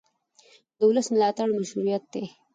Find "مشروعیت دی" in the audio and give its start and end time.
1.59-2.25